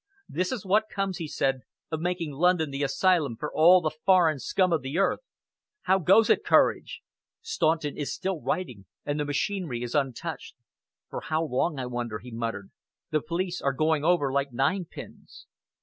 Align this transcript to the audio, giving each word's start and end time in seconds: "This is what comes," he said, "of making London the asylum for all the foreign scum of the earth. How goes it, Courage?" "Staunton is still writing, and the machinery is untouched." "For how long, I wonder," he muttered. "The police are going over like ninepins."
"This 0.27 0.51
is 0.51 0.65
what 0.65 0.89
comes," 0.89 1.19
he 1.19 1.27
said, 1.27 1.59
"of 1.91 1.99
making 2.01 2.31
London 2.31 2.71
the 2.71 2.81
asylum 2.81 3.35
for 3.37 3.53
all 3.53 3.81
the 3.81 3.91
foreign 3.91 4.39
scum 4.39 4.73
of 4.73 4.81
the 4.81 4.97
earth. 4.97 5.19
How 5.83 5.99
goes 5.99 6.27
it, 6.27 6.43
Courage?" 6.43 7.01
"Staunton 7.41 7.97
is 7.99 8.11
still 8.11 8.41
writing, 8.41 8.87
and 9.05 9.19
the 9.19 9.25
machinery 9.25 9.83
is 9.83 9.93
untouched." 9.93 10.55
"For 11.11 11.21
how 11.21 11.43
long, 11.43 11.77
I 11.77 11.85
wonder," 11.85 12.17
he 12.17 12.31
muttered. 12.31 12.71
"The 13.11 13.21
police 13.21 13.61
are 13.61 13.73
going 13.73 14.03
over 14.03 14.31
like 14.33 14.51
ninepins." 14.51 15.45